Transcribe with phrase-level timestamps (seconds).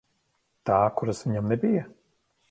[0.69, 1.83] Tā, kuras viņam nebija?